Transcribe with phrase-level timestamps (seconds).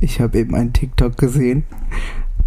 [0.00, 1.64] Ich habe eben einen TikTok gesehen.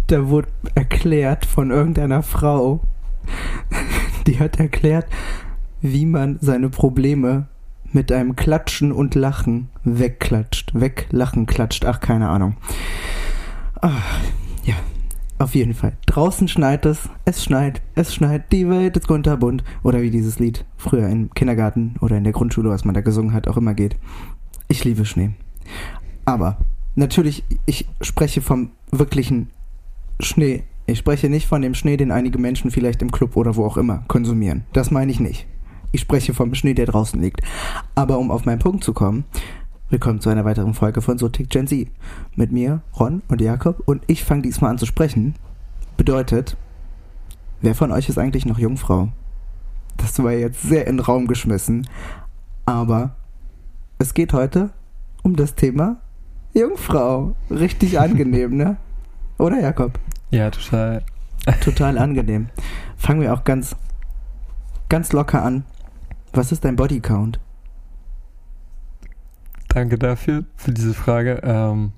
[0.08, 2.80] Da wurde erklärt von irgendeiner Frau,
[4.26, 5.06] die hat erklärt,
[5.80, 7.46] wie man seine Probleme
[7.92, 10.72] mit einem Klatschen und Lachen wegklatscht.
[10.74, 11.84] Weglachen klatscht.
[11.84, 12.56] Ach, keine Ahnung.
[13.80, 14.20] Ach,
[14.64, 14.74] ja,
[15.38, 15.92] auf jeden Fall.
[16.06, 19.62] Draußen schneit es, es schneit, es schneit, die Welt ist kunterbunt.
[19.84, 23.32] Oder wie dieses Lied früher im Kindergarten oder in der Grundschule, was man da gesungen
[23.32, 23.96] hat, auch immer geht.
[24.66, 25.30] Ich liebe Schnee.
[26.24, 26.58] Aber
[26.94, 29.50] natürlich, ich spreche vom wirklichen
[30.20, 30.64] Schnee.
[30.86, 33.76] Ich spreche nicht von dem Schnee, den einige Menschen vielleicht im Club oder wo auch
[33.76, 34.64] immer konsumieren.
[34.72, 35.46] Das meine ich nicht.
[35.92, 37.40] Ich spreche vom Schnee, der draußen liegt.
[37.94, 39.24] Aber um auf meinen Punkt zu kommen,
[39.88, 41.88] willkommen zu einer weiteren Folge von So Tick Gen Z.
[42.36, 43.82] Mit mir, Ron und Jakob.
[43.86, 45.36] Und ich fange diesmal an zu sprechen.
[45.96, 46.56] Bedeutet,
[47.62, 49.08] wer von euch ist eigentlich noch Jungfrau?
[49.96, 51.88] Das war jetzt sehr in den Raum geschmissen.
[52.66, 53.14] Aber
[53.98, 54.70] es geht heute
[55.22, 56.00] um das Thema
[56.54, 57.34] Jungfrau.
[57.50, 58.76] Richtig angenehm, ne?
[59.38, 59.98] Oder Jakob?
[60.30, 61.02] Ja, total.
[61.60, 62.48] Total angenehm.
[62.96, 63.76] Fangen wir auch ganz,
[64.88, 65.64] ganz locker an.
[66.32, 67.38] Was ist dein Bodycount?
[69.68, 71.40] Danke dafür, für diese Frage.
[71.42, 71.92] Ähm,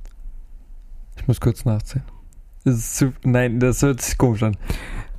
[1.16, 2.04] ich muss kurz nachzählen.
[2.64, 4.56] Das zu, nein, das hört sich komisch an.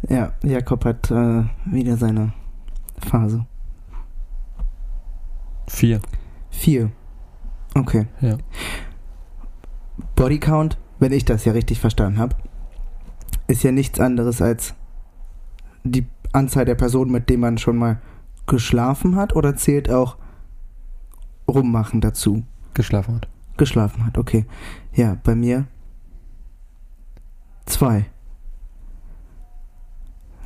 [0.10, 2.34] Ja, Jakob hat äh, wieder seine
[3.00, 3.46] Phase.
[5.68, 6.02] Vier.
[6.50, 6.92] Vier.
[7.76, 8.08] Okay.
[8.22, 8.38] Ja.
[10.18, 12.36] Bodycount, wenn ich das ja richtig verstanden habe,
[13.48, 14.73] ist ja nichts anderes als
[15.84, 18.02] die Anzahl der Personen, mit denen man schon mal
[18.48, 20.18] geschlafen hat oder zählt auch
[21.48, 22.44] rummachen dazu?
[22.73, 23.28] Geschlafen hat.
[23.58, 24.45] Geschlafen hat, okay.
[24.94, 25.68] Ja, bei mir
[27.66, 28.06] zwei.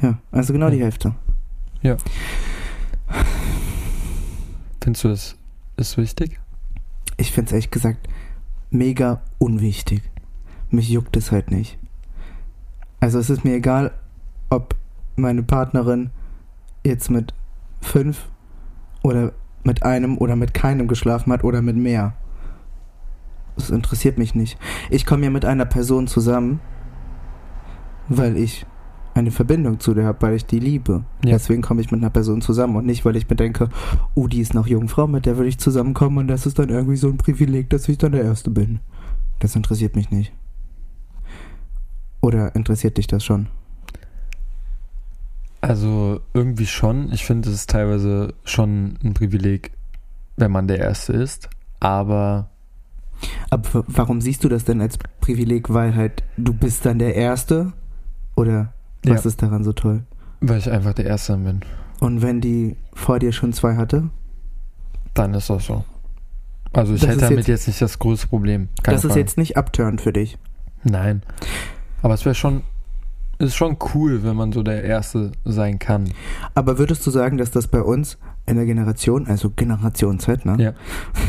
[0.01, 0.71] Ja, also genau Ja.
[0.71, 1.15] die Hälfte.
[1.81, 1.95] Ja.
[4.83, 5.35] Findest du das
[5.77, 6.39] ist wichtig?
[7.17, 8.07] Ich finde es ehrlich gesagt
[8.71, 10.01] mega unwichtig.
[10.69, 11.77] Mich juckt es halt nicht.
[12.99, 13.91] Also es ist mir egal,
[14.49, 14.75] ob
[15.15, 16.11] meine Partnerin
[16.83, 17.33] jetzt mit
[17.81, 18.29] fünf
[19.03, 19.33] oder
[19.63, 22.13] mit einem oder mit keinem geschlafen hat oder mit mehr.
[23.55, 24.57] Das interessiert mich nicht.
[24.89, 26.59] Ich komme ja mit einer Person zusammen,
[28.07, 28.65] weil ich
[29.13, 31.03] eine Verbindung zu der habe, weil ich die liebe.
[31.23, 31.31] Ja.
[31.31, 33.69] Deswegen komme ich mit einer Person zusammen und nicht, weil ich mir denke,
[34.15, 36.95] oh, die ist noch Jungfrau, mit der würde ich zusammenkommen und das ist dann irgendwie
[36.95, 38.79] so ein Privileg, dass ich dann der Erste bin.
[39.39, 40.33] Das interessiert mich nicht.
[42.21, 43.47] Oder interessiert dich das schon?
[45.59, 47.11] Also irgendwie schon.
[47.11, 49.71] Ich finde, es ist teilweise schon ein Privileg,
[50.37, 51.49] wenn man der Erste ist.
[51.79, 52.49] Aber
[53.49, 55.73] Aber warum siehst du das denn als Privileg?
[55.73, 57.73] Weil halt du bist dann der Erste?
[58.35, 58.73] Oder
[59.03, 59.27] was Ja.
[59.29, 60.03] ist daran so toll?
[60.43, 61.61] weil ich einfach der Erste bin,
[61.99, 64.09] Und wenn die vor dir schon zwei hatte?
[65.13, 65.83] dann ist das so.
[66.73, 68.69] Also ich Das hätte ist damit jetzt, nicht das größte Problem.
[68.81, 69.19] Keine das ist Frage.
[69.19, 70.37] jetzt nicht upturned für dich.
[70.83, 71.21] Nein.
[72.01, 72.63] Aber es wäre schon,
[73.37, 76.09] ist schon cool, wenn man so der Erste sein kann.
[76.55, 80.55] Aber würdest du sagen, dass das bei uns in der Generation, also Generation Z, ne?
[80.59, 80.73] Ja.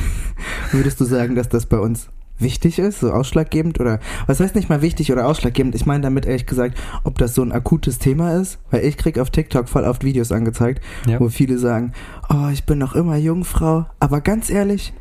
[0.73, 4.69] Würdest du sagen, dass das bei uns wichtig ist, so ausschlaggebend oder was heißt nicht
[4.69, 5.75] mal wichtig oder ausschlaggebend?
[5.75, 9.19] Ich meine damit ehrlich gesagt, ob das so ein akutes Thema ist, weil ich krieg
[9.19, 11.21] auf TikTok voll oft Videos angezeigt, Ja.
[11.21, 11.93] wo viele sagen,
[12.29, 14.93] oh, ich bin noch immer Jungfrau, aber ganz ehrlich,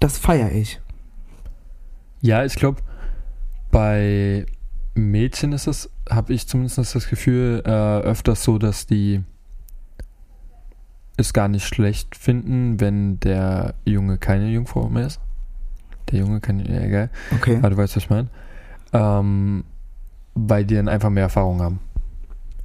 [0.00, 0.80] das feiere ich.
[2.20, 2.82] Ja, ich glaube,
[3.70, 4.46] bei
[4.94, 9.22] Mädchen ist es, habe ich zumindest das Gefühl, äh, öfters so, dass die
[11.16, 15.20] es gar nicht schlecht finden, wenn der Junge keine Jungfrau mehr ist.
[16.10, 17.10] Der Junge kann, ja, egal.
[17.34, 17.56] Okay.
[17.58, 18.28] Aber du weißt, was ich meine.
[18.92, 19.64] Ähm,
[20.34, 21.78] weil die dann einfach mehr Erfahrung haben.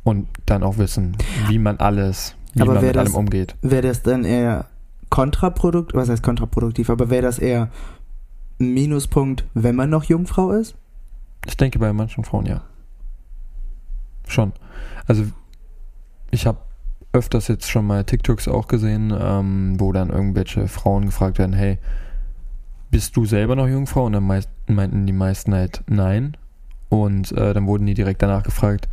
[0.04, 1.16] Und dann auch wissen,
[1.48, 3.56] wie man alles, wie Aber man mit allem das- umgeht.
[3.62, 4.66] Wäre das dann eher
[5.10, 7.70] kontraproduktiv, was heißt kontraproduktiv, aber wäre das eher
[8.60, 10.76] ein Minuspunkt, wenn man noch Jungfrau ist?
[11.46, 12.62] Ich denke bei manchen Frauen ja.
[14.28, 14.54] Schon.
[15.08, 15.24] Also
[16.32, 16.60] ich habe
[17.14, 21.78] öfters jetzt schon mal TikToks auch gesehen, ähm, wo dann irgendwelche Frauen gefragt werden, hey,
[22.92, 24.06] bist du selber noch Jungfrau?
[24.06, 24.26] Und dann
[24.68, 26.36] meinten die meisten halt nein.
[26.90, 28.90] Und äh, dann wurden die direkt danach gefragt,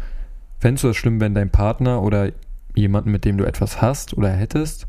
[0.58, 2.30] fändest du das schlimm, wenn dein Partner oder
[2.74, 4.86] jemanden, mit dem du etwas hast oder hättest,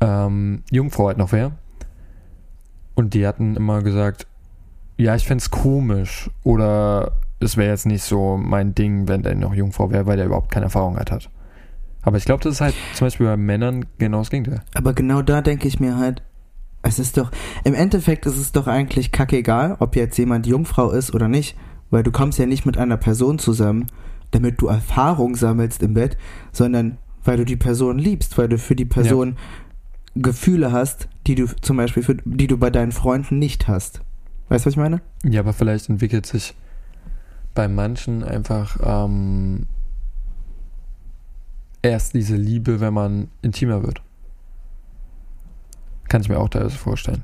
[0.00, 1.52] ähm, Jungfrau halt noch wäre?
[2.94, 4.26] Und die hatten immer gesagt,
[4.96, 9.34] ja, ich fände es komisch oder es wäre jetzt nicht so mein Ding, wenn der
[9.34, 11.28] noch Jungfrau wäre, weil der überhaupt keine Erfahrung halt hat.
[12.02, 14.62] Aber ich glaube, das ist halt zum Beispiel bei Männern genau das Gegenteil.
[14.74, 16.22] Aber genau da denke ich mir halt,
[16.84, 17.30] es ist doch,
[17.64, 21.56] im Endeffekt ist es doch eigentlich kackegal, ob jetzt jemand Jungfrau ist oder nicht,
[21.90, 23.86] weil du kommst ja nicht mit einer Person zusammen,
[24.30, 26.16] damit du Erfahrung sammelst im Bett,
[26.52, 29.36] sondern weil du die Person liebst, weil du für die Person
[30.14, 34.00] Gefühle hast, die du zum Beispiel für, die du bei deinen Freunden nicht hast.
[34.48, 35.00] Weißt du, was ich meine?
[35.24, 36.54] Ja, aber vielleicht entwickelt sich
[37.54, 39.66] bei manchen einfach ähm,
[41.82, 44.02] erst diese Liebe, wenn man intimer wird.
[46.08, 47.22] Kann ich mir auch teilweise vorstellen.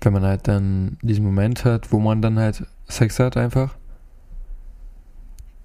[0.00, 3.76] Wenn man halt dann diesen Moment hat, wo man dann halt Sex hat einfach,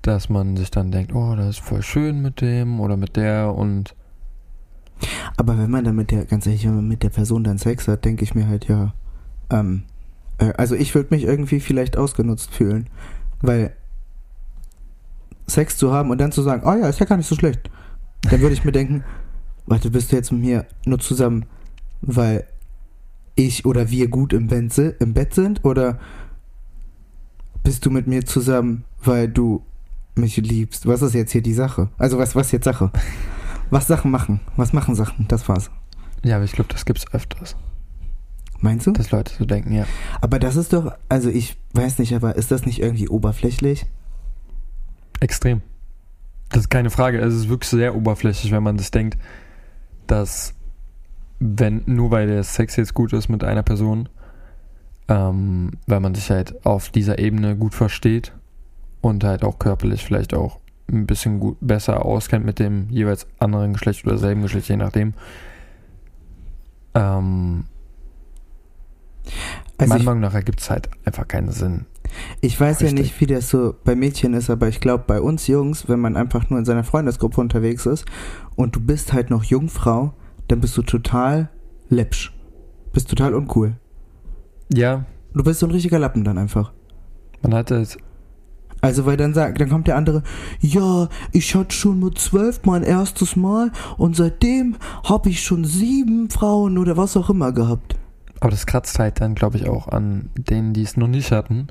[0.01, 3.53] dass man sich dann denkt, oh, das ist voll schön mit dem oder mit der
[3.53, 3.95] und
[5.37, 7.87] Aber wenn man dann mit der, ganz ehrlich, wenn man mit der Person dann Sex
[7.87, 8.93] hat, denke ich mir halt, ja,
[9.49, 9.83] ähm,
[10.37, 12.89] äh, also ich würde mich irgendwie vielleicht ausgenutzt fühlen,
[13.41, 13.73] weil
[15.47, 17.69] Sex zu haben und dann zu sagen, oh ja, ist ja gar nicht so schlecht,
[18.29, 19.03] dann würde ich mir denken,
[19.65, 21.45] warte, bist du jetzt mit mir nur zusammen,
[22.01, 22.45] weil
[23.35, 25.99] ich oder wir gut im Bett, si- im Bett sind oder
[27.63, 29.63] bist du mit mir zusammen, weil du
[30.15, 30.85] mich liebst?
[30.87, 31.89] Was ist jetzt hier die Sache?
[31.97, 32.91] Also was, was jetzt Sache?
[33.69, 34.41] Was Sachen machen?
[34.57, 35.27] Was machen Sachen?
[35.29, 35.71] Das war's.
[36.23, 37.55] ja, aber ich glaube, das gibt's öfters,
[38.59, 38.91] Meinst du?
[38.91, 39.85] dass Leute so denken, ja.
[40.19, 43.85] Aber das ist doch, also ich weiß nicht, aber ist das nicht irgendwie oberflächlich?
[45.19, 45.61] Extrem.
[46.49, 47.19] Das ist keine Frage.
[47.19, 49.17] Es ist wirklich sehr oberflächlich, wenn man das denkt,
[50.05, 50.53] dass
[51.43, 54.07] wenn nur weil der Sex jetzt gut ist mit einer Person,
[55.07, 58.33] ähm, weil man sich halt auf dieser Ebene gut versteht
[59.01, 63.73] und halt auch körperlich vielleicht auch ein bisschen gut, besser auskennt mit dem jeweils anderen
[63.73, 65.15] Geschlecht oder selben Geschlecht, je nachdem.
[66.93, 67.65] Ähm,
[69.79, 71.85] Also meiner Meinung nach ergibt es halt einfach keinen Sinn.
[72.39, 73.03] ich weiß ja Richtig.
[73.03, 76.17] nicht, wie das so bei Mädchen ist, aber ich glaube bei uns Jungs, wenn man
[76.17, 78.05] einfach nur in seiner Freundesgruppe unterwegs ist
[78.55, 80.13] und du bist halt noch Jungfrau,
[80.47, 81.49] dann bist du total
[81.89, 82.33] läppsch.
[82.93, 83.75] Bist total uncool.
[84.73, 86.73] Ja, Du bist so ein richtiger Lappen dann einfach.
[87.41, 87.97] man hat halt
[88.81, 90.23] Also, weil dann sagt, dann kommt der andere,
[90.59, 94.75] ja, ich hatte schon mit zwölf mein erstes Mal und seitdem
[95.07, 97.95] habe ich schon sieben Frauen oder was auch immer gehabt.
[98.41, 101.67] Aber das kratzt halt dann, glaube ich, auch an denen, die es noch nicht hatten,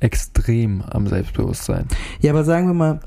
[0.00, 1.86] extrem am Selbstbewusstsein.
[2.20, 3.00] Ja, aber sagen wir mal,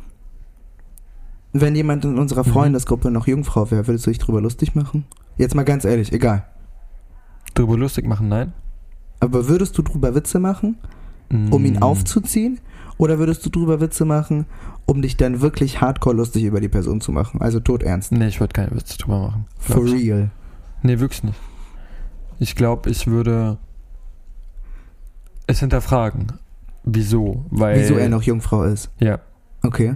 [1.53, 2.51] wenn jemand in unserer Mhm.
[2.51, 5.05] Freundesgruppe noch Jungfrau wäre, würdest du dich drüber lustig machen?
[5.37, 6.45] Jetzt mal ganz ehrlich, egal.
[7.53, 8.53] Drüber lustig machen, nein.
[9.19, 10.77] Aber würdest du drüber Witze machen,
[11.29, 12.59] um ihn Mm, aufzuziehen?
[12.97, 14.45] Oder würdest du drüber Witze machen,
[14.85, 17.41] um dich dann wirklich hardcore lustig über die Person zu machen?
[17.41, 18.11] Also todernst.
[18.11, 19.45] Nee, ich würde keine Witze drüber machen.
[19.59, 19.93] For ich.
[19.93, 20.31] real.
[20.83, 21.39] Nee, wirklich nicht.
[22.39, 23.57] Ich glaube, ich würde
[25.47, 26.27] es hinterfragen.
[26.83, 27.45] Wieso?
[27.49, 27.79] Weil.
[27.79, 28.91] Wieso er noch Jungfrau ist.
[28.99, 29.19] Ja.
[29.63, 29.95] Okay.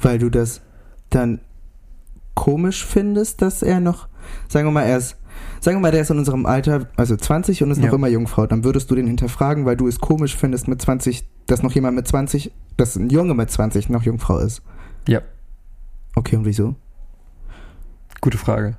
[0.00, 0.60] Weil du das
[1.10, 1.40] dann
[2.34, 4.08] komisch findest, dass er noch,
[4.48, 5.16] sagen wir mal, er ist,
[5.60, 7.86] sagen wir mal, der ist in unserem Alter, also 20 und ist Ja.
[7.86, 11.24] noch immer Jungfrau, dann würdest du den hinterfragen, weil du es komisch findest mit 20,
[11.46, 14.62] dass noch jemand mit 20, dass ein Junge mit 20 noch Jungfrau ist.
[15.08, 15.20] Ja.
[16.14, 16.74] Okay, und wieso?
[18.20, 18.76] Gute Frage.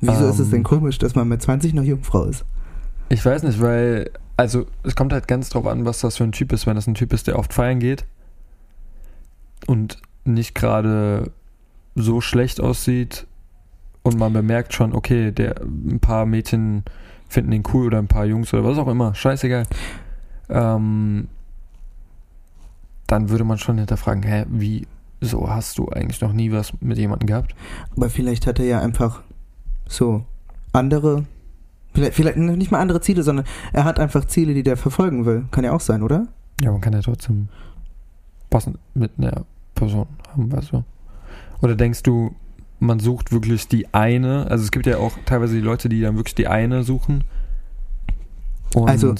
[0.00, 0.50] Wieso ist es Ähm.
[0.50, 2.44] denn komisch, dass man mit 20 noch Jungfrau ist?
[3.08, 4.10] Ich weiß nicht, weil.
[4.36, 6.66] Also, es kommt halt ganz drauf an, was das für ein Typ ist.
[6.66, 8.04] Wenn das ein Typ ist, der oft feiern geht
[9.66, 11.30] und nicht gerade
[11.94, 13.26] so schlecht aussieht
[14.02, 16.84] und man bemerkt schon, okay, der, ein paar Mädchen
[17.28, 19.64] finden den cool oder ein paar Jungs oder was auch immer, scheißegal.
[20.48, 21.28] Ähm,
[23.06, 24.86] dann würde man schon hinterfragen, hä, wie,
[25.20, 27.54] so hast du eigentlich noch nie was mit jemandem gehabt?
[27.96, 29.22] Aber vielleicht hat er ja einfach
[29.86, 30.24] so
[30.72, 31.24] andere,
[31.94, 35.44] vielleicht, vielleicht nicht mal andere Ziele, sondern er hat einfach Ziele, die der verfolgen will.
[35.50, 36.26] Kann ja auch sein, oder?
[36.60, 37.48] Ja, man kann ja trotzdem
[38.50, 40.84] was mit einer Person haben, weißt du?
[41.60, 42.34] Oder denkst du,
[42.80, 44.50] man sucht wirklich die eine?
[44.50, 47.24] Also es gibt ja auch teilweise die Leute, die dann wirklich die eine suchen.
[48.74, 49.14] Und Also-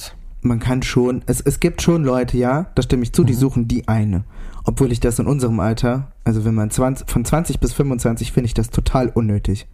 [0.44, 3.38] man kann schon, es, es gibt schon Leute, ja, da stimme ich zu, die Mhm.
[3.38, 4.24] suchen die eine.
[4.64, 8.46] Obwohl ich das in unserem Alter, also wenn man 20, von 20 bis 25, finde
[8.46, 9.68] ich das total unnötig.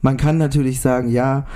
[0.00, 1.46] Man kann natürlich sagen, ja,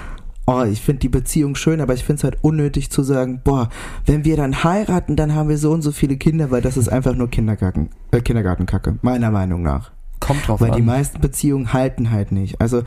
[0.47, 3.69] oh, ich finde die Beziehung schön, aber ich finde es halt unnötig zu sagen, boah,
[4.05, 6.89] wenn wir dann heiraten, dann haben wir so und so viele Kinder, weil das ist
[6.89, 9.91] einfach nur Kindergarten, äh, Kindergartenkacke, meiner Meinung nach.
[10.21, 10.87] kommt drauf Weil die an.
[10.87, 12.61] meisten Beziehungen halten halt nicht.
[12.61, 12.83] Also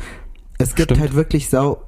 [0.58, 1.02] es gibt Stimmt.
[1.02, 1.84] halt wirklich sau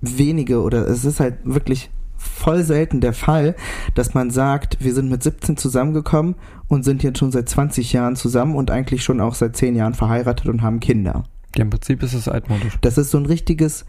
[0.00, 3.54] wenige oder es ist halt wirklich voll selten der Fall,
[3.94, 6.34] dass man sagt, wir sind mit 17 zusammengekommen
[6.68, 9.94] und sind jetzt schon seit 20 Jahren zusammen und eigentlich schon auch seit 10 Jahren
[9.94, 11.24] verheiratet und haben Kinder.
[11.56, 12.78] Ja, Im Prinzip ist es altmodisch.
[12.82, 13.84] Das ist so ein richtiges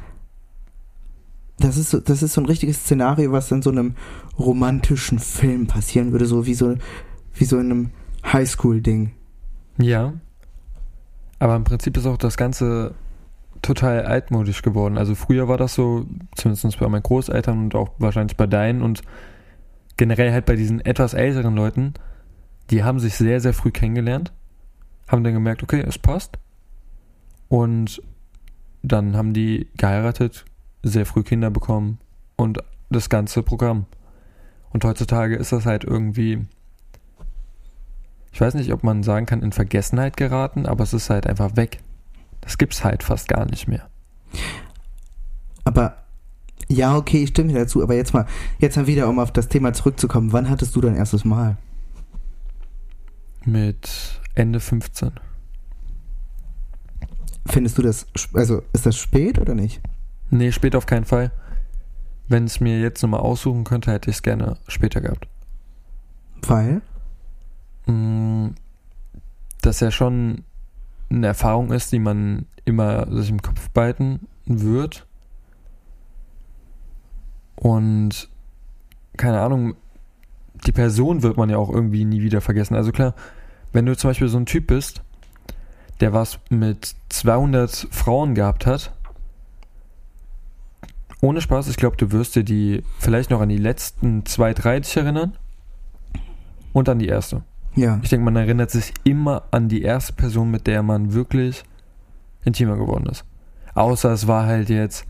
[1.60, 3.96] das ist, das ist so ein richtiges Szenario, was in so einem
[4.38, 6.76] romantischen Film passieren würde, so wie so,
[7.34, 7.92] wie so in einem
[8.32, 9.14] Highschool-Ding.
[9.80, 10.14] Ja.
[11.40, 12.96] Aber im Prinzip ist auch das Ganze
[13.62, 14.98] total altmodisch geworden.
[14.98, 19.02] Also früher war das so, zumindest bei meinen Großeltern und auch wahrscheinlich bei deinen und
[19.98, 21.94] generell halt bei diesen etwas älteren Leuten,
[22.70, 24.32] die haben sich sehr, sehr früh kennengelernt,
[25.08, 26.38] haben dann gemerkt, okay, es passt.
[27.50, 28.02] Und
[28.84, 30.46] dann haben die geheiratet,
[30.90, 32.00] sehr früh Kinder bekommen
[32.36, 33.86] und das ganze Programm.
[34.72, 36.46] Und heutzutage ist das halt irgendwie,
[38.32, 41.56] ich weiß nicht, ob man sagen kann, in Vergessenheit geraten, aber es ist halt einfach
[41.56, 41.80] weg.
[42.42, 43.90] Das gibt's halt fast gar nicht mehr.
[45.64, 45.98] Aber
[46.70, 47.82] ja, okay, ich stimme dir dazu.
[47.82, 48.26] Aber jetzt mal,
[48.60, 50.34] jetzt mal wieder, um auf das Thema zurückzukommen.
[50.34, 51.58] Wann hattest du dein erstes Mal?
[53.46, 55.12] Mit Ende 15.
[57.48, 59.82] Findest du das, also ist das spät oder nicht?
[60.30, 61.32] Nee, später auf keinen Fall.
[62.28, 65.28] Wenn es mir jetzt nochmal aussuchen könnte, hätte ich es gerne später gehabt.
[66.42, 66.82] Weil?
[67.86, 68.50] Mm,
[69.62, 70.44] Dass ja schon
[71.10, 75.08] eine Erfahrung ist, die man immer sich im Kopf behalten wird.
[77.56, 78.30] Und
[79.16, 79.76] keine Ahnung,
[80.66, 82.76] die Person wird man ja auch irgendwie nie wieder vergessen.
[82.76, 83.14] Also klar,
[83.72, 85.02] wenn du zum Beispiel so ein Typ bist,
[86.00, 88.94] der was mit 200 Frauen gehabt hat,
[91.22, 94.80] ohne Spaß, ich glaube, du wirst dir die vielleicht noch an die letzten zwei, drei
[94.80, 95.34] dich erinnern
[96.74, 97.44] und an die erste.
[97.76, 98.00] Ja.
[98.02, 101.64] Ich denke, man erinnert sich immer an die erste Person, mit der man wirklich
[102.44, 103.24] intimer geworden ist.
[103.76, 105.06] Außer es war halt jetzt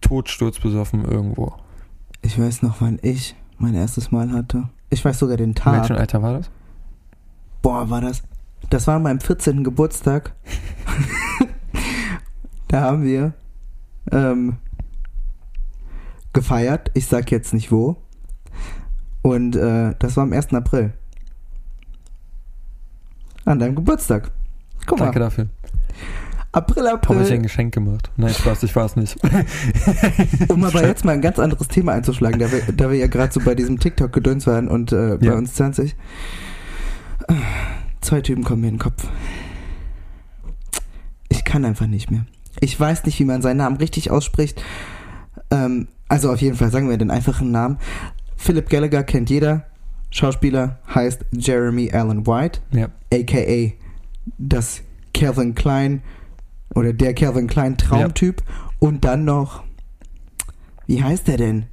[0.00, 1.54] totsturzbesoffen irgendwo.
[2.22, 4.68] Ich weiß noch, wann ich mein erstes Mal hatte.
[4.90, 5.80] Ich weiß sogar den Tag.
[5.80, 6.50] welchem Alter war das?
[7.62, 8.22] Boah, war das.
[8.68, 9.64] Das war an meinem 14.
[9.64, 10.34] Geburtstag.
[12.68, 13.32] da haben wir
[14.12, 14.56] ähm,
[16.32, 16.90] gefeiert.
[16.94, 17.96] Ich sag jetzt nicht wo.
[19.22, 20.52] Und äh, das war am 1.
[20.54, 20.92] April.
[23.44, 24.30] An deinem Geburtstag.
[24.86, 25.24] Guck Danke mal.
[25.26, 25.46] dafür.
[26.52, 27.38] April, Habe ich dir ein April.
[27.42, 28.10] Geschenk gemacht?
[28.16, 29.16] Nein, Spaß, ich war es nicht.
[30.48, 33.32] Um aber jetzt mal ein ganz anderes Thema einzuschlagen, da wir, da wir ja gerade
[33.32, 35.34] so bei diesem TikTok-Gedöns waren und äh, bei Ja.
[35.34, 35.94] uns 20.
[38.00, 39.06] Zwei Typen kommen mir in den Kopf.
[41.28, 42.26] Ich kann einfach nicht mehr.
[42.60, 44.60] Ich weiß nicht, wie man seinen Namen richtig ausspricht.
[45.52, 47.78] Ähm, also auf jeden Fall sagen wir den einfachen Namen.
[48.36, 49.64] Philip Gallagher kennt jeder.
[50.10, 52.88] Schauspieler heißt Jeremy Allen White, Ja.
[53.14, 53.72] aka
[54.38, 54.82] das
[55.14, 56.02] Calvin Klein
[56.74, 58.42] oder der Calvin Klein Traumtyp.
[58.80, 59.62] Und dann noch,
[60.86, 61.66] wie heißt der denn?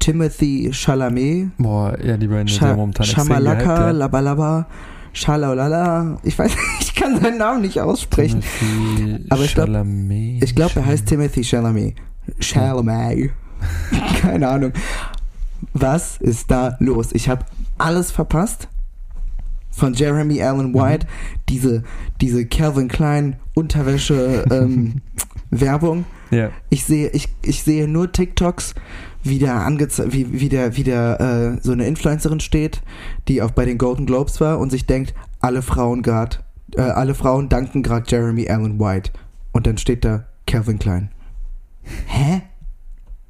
[0.00, 3.90] Timothy Chalamet, Boah, ja, die beiden sind Scha ja momentan Shamalaka, ja.
[3.90, 4.66] Labalaba,
[5.12, 6.18] Shalalala.
[6.22, 8.42] Ich weiß, ich kann seinen Namen nicht aussprechen.
[8.58, 11.94] Timothy Aber ich glaub- glaube, er heißt Timothy Chalamet.
[12.40, 13.30] Chalamet.
[14.20, 14.72] Keine Ahnung.
[15.72, 17.08] Was ist da los?
[17.12, 17.44] Ich habe
[17.78, 18.68] alles verpasst
[19.70, 21.06] von Jeremy Allen White.
[21.48, 21.82] Diese,
[22.20, 25.02] diese Calvin Klein Unterwäsche ähm,
[25.50, 26.04] Werbung.
[26.30, 28.74] Ja, Ich sehe, ich, ich sehe nur TikToks,
[29.24, 31.20] wie der angezeigt, wie, wie der, wie der
[31.58, 32.80] äh, so eine Influencerin steht,
[33.28, 36.44] die auch bei den Golden Globes war und sich denkt, alle Frauen grad,
[36.76, 39.12] äh, alle Frauen danken gerade Jeremy Allen White.
[39.52, 41.10] Und dann steht da Calvin Klein.
[42.06, 42.42] Hä?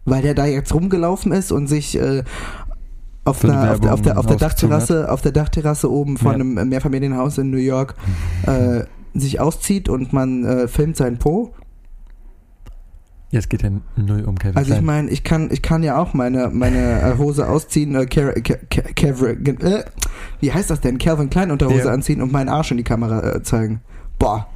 [0.04, 2.24] Weil der da jetzt rumgelaufen ist und sich äh,
[3.24, 6.34] auf, einer, auf, der, auf, der, auf, der Dachterrasse, auf der Dachterrasse oben von Ja.
[6.34, 7.94] einem Mehrfamilienhaus in New York
[8.46, 11.54] äh, sich auszieht und man äh, filmt seinen Po.
[13.30, 16.14] Jetzt geht ja null um Kevin Also ich meine, ich kann, ich kann ja auch
[16.14, 19.84] meine, meine äh, Hose ausziehen, äh, Calvin- äh,
[20.40, 20.98] wie heißt das denn?
[20.98, 21.92] Calvin Klein Unterhose Ja.
[21.92, 23.80] anziehen und meinen Arsch in die Kamera äh, zeigen.
[24.18, 24.46] Boah,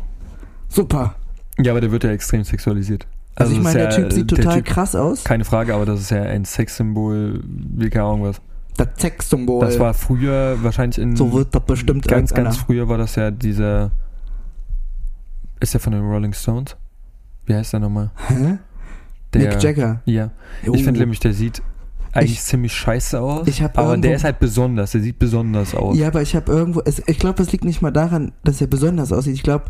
[0.69, 1.15] super.
[1.59, 3.07] Ja, aber der wird ja extrem sexualisiert.
[3.37, 5.25] Also, ich ist meine, der ja- Typ sieht der total Typ- krass aus.
[5.25, 8.41] Keine Frage, aber das ist ja ein Sexsymbol, wie keine Ahnung was.
[8.77, 9.61] Das Sexsymbol.
[9.65, 11.15] Das war früher wahrscheinlich in.
[11.17, 13.93] so wird das bestimmt Ganz, ganz früher war das ja dieser.
[15.61, 16.77] Ist der von den Rolling Stones?
[17.47, 18.11] Wie heißt der nochmal?
[18.29, 18.59] Hä?
[19.35, 20.01] Der, Nick Jagger.
[20.05, 20.31] Ja.
[20.67, 20.73] Oh.
[20.75, 21.61] Ich finde nämlich, der sieht
[22.13, 23.41] eigentlich Ich- ziemlich scheiße aus.
[23.41, 24.93] aber irgendwo- der ist halt besonders.
[24.93, 25.97] Der sieht besonders aus.
[25.99, 28.69] Ja, aber ich habe irgendwo, es, ich glaube, es liegt nicht mal daran, dass er
[28.69, 29.35] besonders aussieht.
[29.35, 29.65] Ich glaube,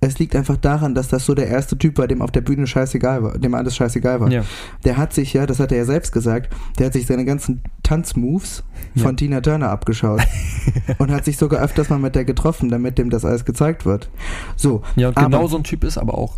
[0.00, 2.66] es liegt einfach daran, dass das so der erste Typ war, dem auf der Bühne
[2.66, 4.32] scheißegal war, dem alles scheißegal war.
[4.32, 4.42] Ja.
[4.84, 7.60] Der hat sich ja, das hat er ja selbst gesagt, der hat sich seine ganzen
[7.84, 8.64] Tanzmoves
[8.96, 9.12] von Ja.
[9.12, 10.22] Tina Turner abgeschaut
[10.98, 14.10] und hat sich sogar öfters mal mit der getroffen, damit dem das alles gezeigt wird.
[14.56, 16.36] So, Ja, und Aber- genau so ein Typ ist aber auch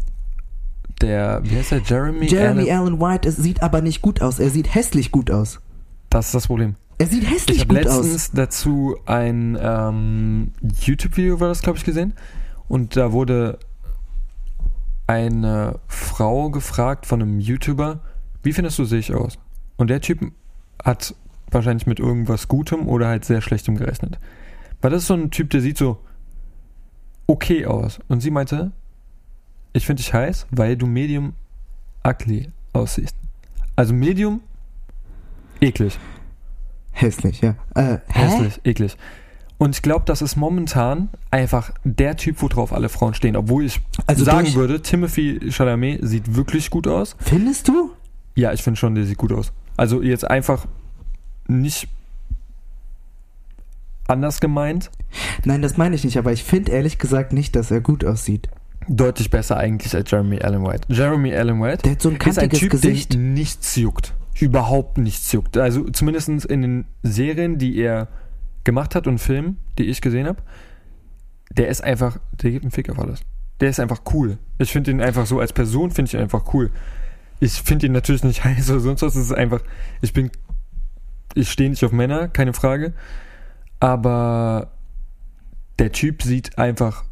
[1.04, 2.26] der, wie heißt der, Jeremy?
[2.26, 2.98] Jeremy Allen.
[2.98, 4.38] Allen White, es sieht aber nicht gut aus.
[4.38, 5.60] Er sieht hässlich gut aus.
[6.10, 6.76] Das ist das Problem.
[6.98, 7.96] Er sieht Ich hässlich habe gut aus.
[8.04, 12.14] letztens dazu ein ähm, YouTube-Video, war das, glaube ich, gesehen.
[12.68, 13.58] Und da wurde
[15.06, 18.00] eine Frau gefragt von einem YouTuber,
[18.42, 19.38] wie findest du sich aus?
[19.76, 20.20] Und der Typ
[20.82, 21.14] hat
[21.50, 24.18] wahrscheinlich mit irgendwas Gutem oder halt sehr Schlechtem gerechnet.
[24.80, 25.98] Weil das ist so ein Typ, der sieht so
[27.26, 27.98] okay aus.
[28.08, 28.72] Und sie meinte,
[29.74, 31.34] ich finde dich heiß, weil du medium
[32.06, 33.14] ugly aussiehst.
[33.76, 34.40] Also medium
[35.60, 35.98] eklig.
[36.92, 37.56] Hässlich, ja.
[37.74, 38.20] Äh, hä?
[38.20, 38.96] Hässlich, eklig.
[39.58, 43.36] Und ich glaube, das ist momentan einfach der Typ, worauf alle Frauen stehen.
[43.36, 47.16] Obwohl ich Also sagen durch- würde, Timothy Chalamet sieht wirklich gut aus.
[47.18, 47.92] Findest du?
[48.36, 49.52] Ja, ich finde schon, der sieht gut aus.
[49.76, 50.66] Also jetzt einfach
[51.48, 51.88] nicht
[54.06, 54.90] anders gemeint.
[55.44, 58.48] Nein, das meine ich nicht, aber ich finde ehrlich gesagt nicht, dass er gut aussieht.
[58.88, 60.92] Deutlich besser eigentlich als Jeremy Allen White.
[60.92, 63.14] Jeremy Allen White Der hat so ein ist ein Typ, Gesicht.
[63.14, 64.14] den nichts juckt.
[64.38, 65.56] Überhaupt nichts juckt.
[65.56, 68.08] Also zumindest in den Serien, die er
[68.64, 70.42] gemacht hat und Filmen, die ich gesehen habe,
[71.56, 73.20] der ist einfach, der gibt einen Fick auf alles.
[73.60, 74.38] Der ist einfach cool.
[74.58, 76.70] Ich finde ihn einfach so, als Person finde ich ihn einfach cool.
[77.40, 79.14] Ich finde ihn natürlich nicht heiß oder sonst was.
[79.14, 79.62] Es ist einfach,
[80.00, 80.30] ich bin,
[81.34, 82.94] ich stehe nicht auf Männer, keine Frage.
[83.80, 84.72] Aber
[85.78, 87.04] der Typ sieht einfach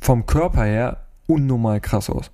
[0.00, 2.30] vom Körper her unnormal krass aus.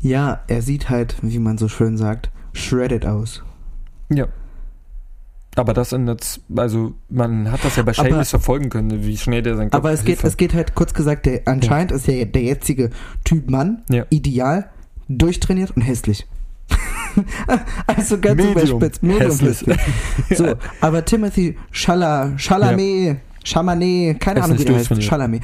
[0.00, 3.42] Ja, er sieht halt, wie man so schön sagt, shredded aus.
[4.10, 4.26] Ja.
[5.56, 9.56] Aber das ändert, also man hat das ja bei Shameless verfolgen können, wie schnell der
[9.56, 12.42] sein Kopf Aber es geht, es geht halt kurz gesagt, der, anscheinend ist ja der
[12.42, 12.90] jetzige
[13.24, 14.04] Typ Mann Ja.
[14.10, 14.68] ideal,
[15.08, 16.26] durchtrainiert und hässlich.
[17.86, 18.52] also ganz Medium.
[18.68, 19.02] überspitzt.
[19.02, 19.64] Medium Hässlich.
[20.36, 25.02] So, aber Timothy Chalamet, Chalamet, Chamanet, keine Er Ahnung, wie der heißt.
[25.02, 25.42] Chalamet.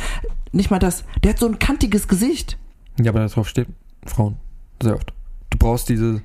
[0.52, 1.04] Nicht mal das.
[1.22, 2.58] Der hat so ein kantiges Gesicht.
[3.00, 3.68] Ja, aber darauf steht
[4.06, 4.36] Frauen.
[4.82, 5.12] Sehr oft.
[5.50, 6.20] Du brauchst diese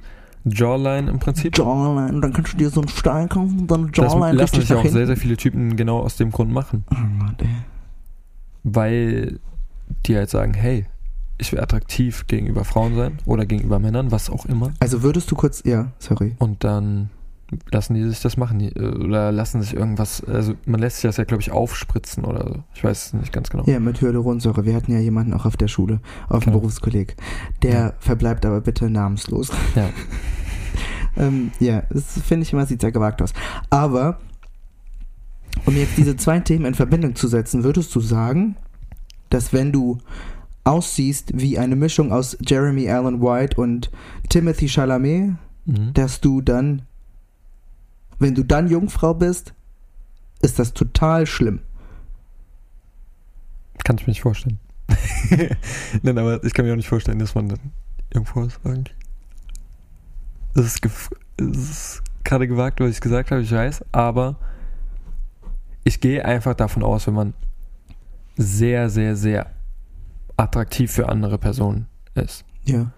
[0.46, 1.58] Jawline im Prinzip.
[1.58, 2.14] Jawline.
[2.14, 4.68] Und dann kannst du dir so einen Stein kaufen und dann Das Jawline lassen richtig
[4.70, 4.98] sich auch hinten.
[4.98, 6.84] sehr, sehr viele Typen genau aus dem Grund machen.
[6.92, 7.48] Oh Gott, ey.
[8.64, 9.40] Weil
[10.06, 10.86] die halt sagen, hey,
[11.38, 14.72] ich will attraktiv gegenüber Frauen sein oder gegenüber Männern, was auch immer.
[14.80, 16.36] Also würdest du kurz, ja, sorry.
[16.40, 17.10] Und dann
[17.72, 18.60] lassen die sich das machen.
[18.60, 22.26] Die, äh, oder lassen sich irgendwas, also man lässt sich das ja, glaube ich, aufspritzen
[22.26, 22.64] oder so.
[22.74, 23.64] Ich weiß es nicht ganz genau.
[23.66, 24.66] Ja, mit Hyaluronsäure.
[24.66, 26.00] Wir hatten ja jemanden auch auf der Schule,
[26.30, 26.60] auf dem Genau.
[26.60, 27.16] Berufskolleg.
[27.64, 27.94] Der Ja.
[28.00, 29.52] verbleibt aber bitte namenslos.
[29.76, 29.90] Ja.
[31.18, 33.34] ähm, ja, das finde ich immer, sieht sehr gewagt aus.
[33.70, 34.20] Aber,
[35.66, 38.56] um jetzt diese zwei Themen in Verbindung zu setzen, würdest du sagen,
[39.30, 39.98] dass wenn du
[40.64, 43.90] aussiehst wie eine Mischung aus Jeremy Allen White und
[44.30, 45.36] Timothy Chalamet,
[45.66, 45.94] Mhm.
[45.94, 46.84] dass du dann,
[48.20, 49.54] wenn du dann Jungfrau bist,
[50.42, 51.60] ist das total schlimm.
[53.84, 54.60] Kann ich mir nicht vorstellen.
[56.02, 57.60] Nein, aber ich kann mir auch nicht vorstellen, dass man dann
[58.14, 58.92] irgendwo ist irgendwie.
[60.56, 60.86] Es ist,
[61.38, 64.38] es ist gerade gewagt, was ich gesagt habe, ich weiß, aber
[65.84, 67.34] ich gehe einfach davon aus, wenn man
[68.38, 69.52] sehr, sehr, sehr
[70.36, 72.92] attraktiv für andere Personen ist Ja.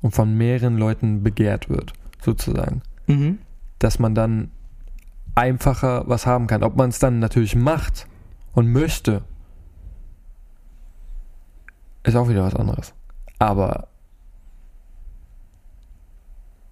[0.00, 3.38] und von mehreren Leuten begehrt wird, sozusagen, Mhm.
[3.82, 4.50] Dass man dann
[5.34, 6.62] einfacher was haben kann.
[6.62, 8.06] Ob man es dann natürlich macht
[8.54, 9.22] und möchte,
[12.04, 12.92] ist auch wieder was anderes.
[13.38, 13.88] Aber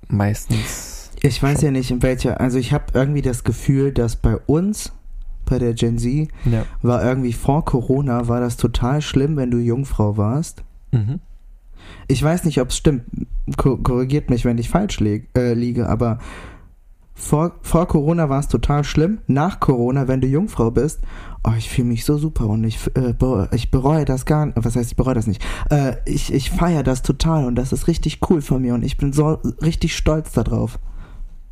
[0.08, 1.10] meistens.
[1.22, 1.66] Ich weiß Schon.
[1.66, 2.40] ja nicht, in welcher.
[2.40, 4.92] Also, ich habe irgendwie das Gefühl, dass bei uns,
[5.44, 6.64] bei der Gen Z, Ja.
[6.82, 10.64] war irgendwie vor Corona, war das total schlimm, wenn du Jungfrau warst.
[10.92, 11.20] Mhm.
[12.08, 13.04] Ich weiß nicht, ob es stimmt.
[13.56, 16.18] Ko korrigiert mich, wenn ich falsch äh, liege, aber
[17.20, 19.18] vor, vor Corona war es total schlimm.
[19.26, 21.00] Nach Corona, wenn du Jungfrau bist,
[21.44, 23.14] oh, ich fühle mich so super und ich, äh,
[23.54, 24.56] ich bereue das gar nicht.
[24.62, 25.42] Was heißt, ich bereue das nicht?
[25.70, 28.96] Äh, ich ich feiere das total und das ist richtig cool von mir und ich
[28.96, 30.78] bin so richtig stolz darauf.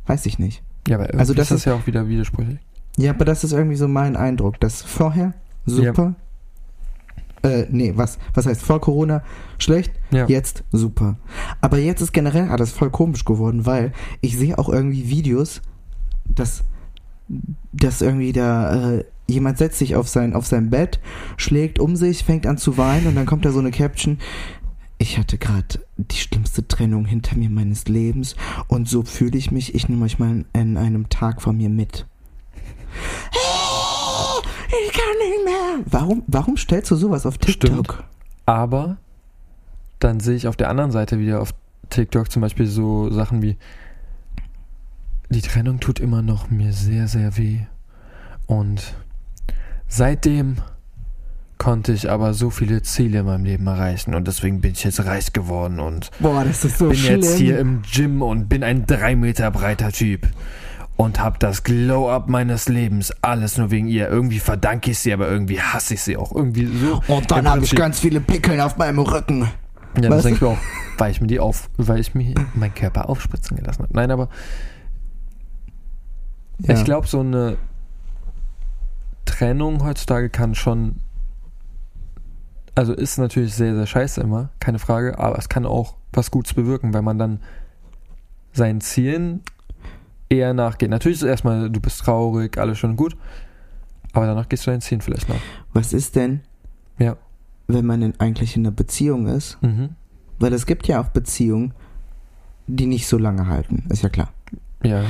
[0.07, 0.63] Weiß ich nicht.
[0.87, 2.59] Ja, aber irgendwie Also das ist das ist- ja auch wieder widersprüchlich.
[2.97, 5.33] Ja, aber das ist irgendwie so mein Eindruck, dass vorher
[5.65, 6.15] super.
[7.41, 9.23] Äh, nee, was, was heißt vor Corona
[9.57, 10.27] schlecht, Ja.
[10.27, 11.17] jetzt super.
[11.61, 15.61] Aber jetzt ist generell alles voll komisch geworden, weil ich sehe auch irgendwie Videos,
[16.25, 16.63] dass,
[17.71, 20.99] dass irgendwie da äh, jemand setzt sich auf sein, auf sein Bett,
[21.37, 24.17] schlägt um sich, fängt an zu weinen und dann kommt da so eine Caption.
[24.97, 28.35] Ich hatte gerade die schlimmste Trennung hinter mir meines Lebens
[28.67, 29.73] und so fühle ich mich.
[29.75, 32.05] Ich nehme euch mal in einem Tag von mir mit.
[34.69, 35.85] Ich kann nicht mehr.
[35.85, 37.69] Warum, warum stellst du sowas auf TikTok?
[37.71, 38.03] Stimmt.
[38.45, 38.97] Aber
[39.99, 41.53] dann sehe ich auf der anderen Seite wieder auf
[41.89, 43.57] TikTok zum Beispiel so Sachen wie
[45.29, 47.59] die Trennung tut immer noch mir sehr, sehr weh.
[48.47, 48.95] Und
[49.87, 50.57] seitdem
[51.59, 55.03] konnte ich aber so viele Ziele in meinem Leben erreichen und deswegen bin ich jetzt
[55.05, 57.21] reich geworden und Boah, das ist so bin schlimm.
[57.21, 60.27] jetzt hier im Gym und bin ein drei Meter breiter Typ
[60.99, 64.09] und hab das Glow-Up meines Lebens alles nur wegen ihr.
[64.09, 66.35] Irgendwie verdanke ich sie, aber irgendwie hasse ich sie auch.
[66.35, 67.01] Irgendwie so.
[67.07, 69.49] Und dann habe ich ganz viele Pickeln auf meinem Rücken.
[70.01, 70.57] Ja, das denke ich auch,
[70.97, 73.93] weil ich mir die auf, weil ich mir meinen Körper aufspritzen gelassen habe.
[73.93, 74.27] Nein, aber
[76.57, 76.73] Ja.
[76.75, 77.55] ich glaube, so eine
[79.23, 80.97] Trennung heutzutage kann schon,
[82.75, 86.53] also ist natürlich sehr, sehr scheiße immer, keine Frage, aber es kann auch was Gutes
[86.53, 87.39] bewirken, weil man dann
[88.51, 89.43] seinen Zielen
[90.29, 90.89] eher nachgeht.
[90.89, 93.15] Natürlich ist erstmal, du bist traurig, alles schon gut,
[94.13, 95.39] aber danach gehst du deinen Zielen vielleicht nach.
[95.73, 96.41] Was ist denn,
[96.97, 97.17] Ja.
[97.67, 99.57] wenn man in, eigentlich in einer Beziehung ist?
[99.61, 99.89] Mhm.
[100.39, 101.73] Weil es gibt ja auch Beziehungen,
[102.67, 104.29] die nicht so lange halten, ist ja klar.
[104.83, 105.03] Ja,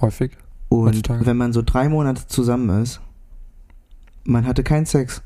[0.00, 0.32] häufig.
[0.68, 1.24] Und Heutzutage.
[1.26, 3.00] wenn man so drei Monate zusammen ist,
[4.24, 5.22] man hatte keinen Sex.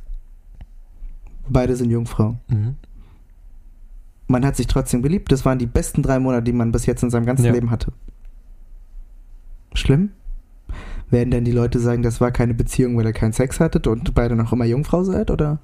[1.49, 2.37] Beide sind Jungfrau.
[2.49, 2.77] Mhm.
[4.29, 5.33] Man hat sich trotzdem geliebt.
[5.33, 7.53] Das waren die besten drei Monate, die man bis jetzt in seinem ganzen Ja.
[7.53, 7.93] Leben hatte.
[9.75, 10.11] Schlimm?
[11.11, 14.15] Werden denn die Leute sagen, das war keine Beziehung, weil ihr keinen Sex hattet und
[14.15, 15.31] beide noch immer Jungfrau seid?
[15.31, 15.59] Oder?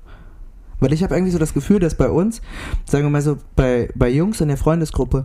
[0.81, 2.43] Weil ich habe irgendwie so das Gefühl, dass bei uns,
[2.85, 5.25] sagen wir mal so, bei, bei Jungs in der Freundesgruppe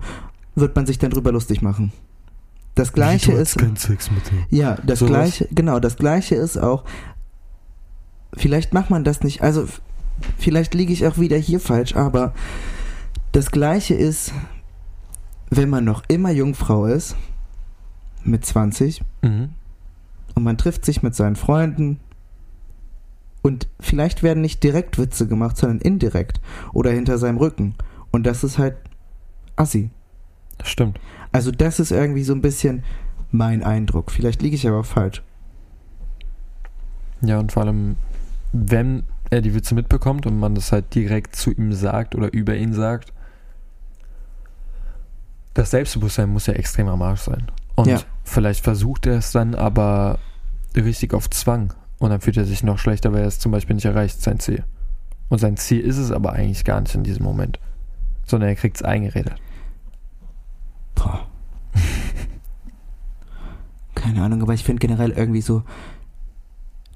[0.56, 1.92] wird man sich dann drüber lustig machen.
[2.76, 3.58] Das gleiche ist.
[3.58, 4.46] keinen Sex mit dir.
[4.50, 5.12] Ja, das Sowas?
[5.12, 6.84] gleiche, genau, das gleiche ist auch,
[8.34, 9.68] vielleicht macht man das nicht, also
[10.38, 12.34] vielleicht liege ich auch wieder hier falsch, aber
[13.34, 14.32] das gleiche ist,
[15.50, 17.16] wenn man noch immer Jungfrau ist,
[18.24, 19.50] mit 20, Mhm.
[20.36, 22.00] und man trifft sich mit seinen Freunden
[23.42, 26.40] und vielleicht werden nicht direkt Witze gemacht, sondern indirekt
[26.74, 27.76] oder hinter seinem Rücken.
[28.12, 28.76] Und das ist halt
[29.56, 29.90] assi.
[30.58, 31.00] Das stimmt.
[31.32, 32.84] Also das ist irgendwie so ein bisschen
[33.32, 34.12] mein Eindruck.
[34.12, 35.24] Vielleicht liege ich aber falsch.
[37.22, 37.96] Ja, und vor allem,
[38.52, 42.56] wenn er die Witze mitbekommt und man das halt direkt zu ihm sagt oder über
[42.56, 43.14] ihn sagt,
[45.54, 47.48] das Selbstbewusstsein muss ja extrem am Arsch sein.
[47.76, 48.00] Und Ja.
[48.24, 50.20] vielleicht versucht er es dann aber
[50.76, 51.74] richtig auf Zwang.
[52.00, 54.40] Und dann fühlt er sich noch schlechter, weil er es zum Beispiel nicht erreicht, sein
[54.40, 54.64] Ziel.
[55.30, 57.60] Und sein Ziel ist es aber eigentlich gar nicht in diesem Moment.
[58.26, 59.36] Sondern er kriegt es eingeredet.
[60.96, 61.28] Boah.
[63.96, 65.64] Keine Ahnung, aber ich finde generell irgendwie so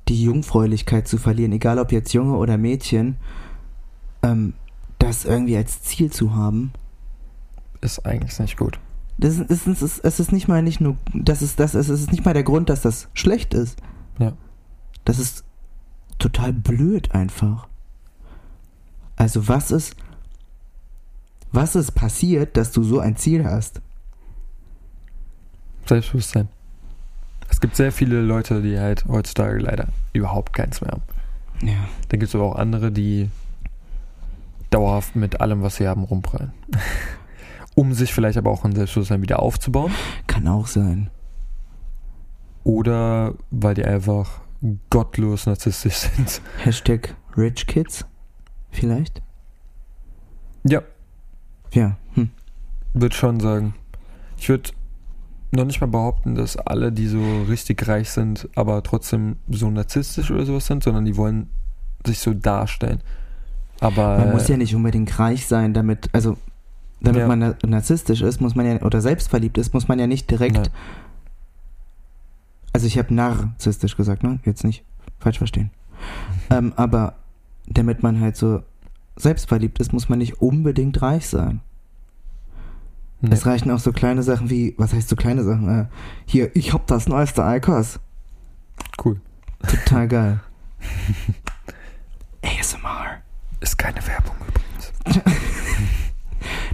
[0.07, 3.17] die Jungfräulichkeit zu verlieren, egal ob jetzt Junge oder Mädchen,
[4.23, 4.53] ähm,
[4.99, 6.71] das irgendwie als Ziel zu haben.
[7.81, 8.79] Ist eigentlich nicht gut.
[9.17, 12.11] Das ist, es, ist, es ist nicht mal nicht nur, das ist das, es ist
[12.11, 13.81] nicht mal der Grund, dass das schlecht ist.
[14.19, 14.33] Ja.
[15.05, 15.45] Das ist
[16.19, 17.67] total blöd einfach.
[19.15, 19.95] Also was ist,
[21.51, 23.81] was ist passiert, dass du so ein Ziel hast?
[25.85, 26.49] Selbstbewusstsein.
[27.49, 31.03] Es gibt sehr viele Leute, die halt heutzutage leider überhaupt keins mehr haben.
[31.61, 31.87] Ja.
[32.09, 33.29] Dann gibt es aber auch andere, die
[34.71, 36.51] dauerhaft mit allem, was sie haben, rumprallen.
[37.75, 39.91] Um sich vielleicht aber auch ein Selbstbewusstsein wieder aufzubauen.
[40.27, 41.09] Kann auch sein.
[42.63, 44.41] Oder weil die einfach
[44.89, 46.41] gottlos narzisstisch sind.
[46.63, 48.05] Hashtag Rich Kids?
[48.71, 49.21] Vielleicht?
[50.63, 50.81] Ja,
[51.71, 51.97] Ja.
[52.13, 52.29] Hm.
[52.93, 53.75] würde schon sagen.
[54.37, 54.71] Ich würde
[55.51, 60.31] noch nicht mal behaupten, dass alle, die so richtig reich sind, aber trotzdem so narzisstisch
[60.31, 61.49] oder sowas sind, sondern die wollen
[62.05, 63.01] sich so darstellen.
[63.79, 66.37] Aber Man muss ja nicht unbedingt reich sein, damit, also,
[67.05, 67.27] damit Ja.
[67.27, 70.55] man na- narzisstisch ist, muss man ja, oder selbstverliebt ist, muss man ja nicht direkt,
[70.55, 70.67] Nein.
[72.73, 74.39] also ich habe narzisstisch gesagt, ne?
[74.45, 74.83] Jetzt nicht
[75.19, 75.71] falsch verstehen.
[76.51, 77.15] Ähm, aber
[77.67, 78.61] damit man halt so
[79.15, 81.61] selbstverliebt ist, muss man nicht unbedingt reich sein.
[83.21, 83.33] nee.
[83.33, 85.67] Es reichen auch so kleine Sachen wie, was heißt so kleine Sachen?
[85.67, 85.85] Äh,
[86.27, 87.99] hier, ich hab das neueste Icos.
[89.03, 89.19] cool.
[89.67, 90.39] Total geil.
[92.43, 93.17] ASMR.
[93.61, 94.93] Ist keine Werbung übrigens.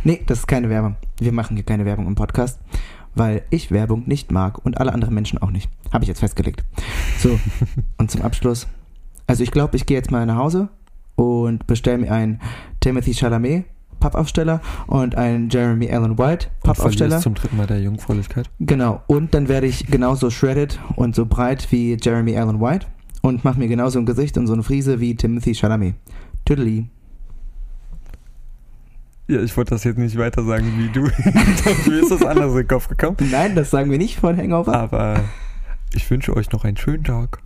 [0.04, 0.96] Nee, das ist keine Werbung.
[1.20, 2.60] Wir machen hier keine Werbung im Podcast,
[3.16, 5.70] weil ich Werbung nicht mag und alle anderen Menschen auch nicht.
[5.92, 6.64] Habe ich jetzt festgelegt.
[7.20, 7.40] So,
[7.98, 8.68] und zum Abschluss.
[9.28, 10.70] Also ich glaube, ich gehe jetzt mal nach Hause
[11.16, 12.40] und bestelle mir einen
[12.80, 13.66] Timothy Chalamet
[14.02, 17.20] Pappaufsteller und einen Jeremy Allen White Pappaufsteller.
[17.20, 18.50] zum dritten Mal der Jungfräulichkeit.
[18.60, 22.88] Genau, und dann werde ich genauso shredded und so breit wie Jeremy Allen White
[23.22, 25.96] und mache mir genauso ein Gesicht und so eine Frise wie Timothy Chalamet.
[26.46, 26.88] Tüdeli.
[29.32, 31.04] Ja, ich wollte das jetzt nicht weiter sagen wie du.
[31.90, 33.16] Mir ist das anders in den Kopf gekommen.
[33.32, 34.76] Nein, das sagen wir nicht von Hangover.
[34.76, 35.24] Aber
[35.94, 37.40] ich wünsche euch noch einen schönen Tag.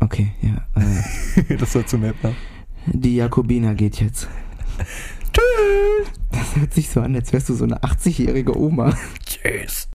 [0.00, 0.66] Okay, ja.
[0.78, 2.34] Äh, Das war zu nett, ne?
[2.84, 4.28] die Jakobina geht jetzt.
[5.32, 6.12] Tschüss.
[6.30, 8.94] Das hört sich so an, als wärst du so eine 80-jährige Oma.
[9.24, 9.88] Tschüss.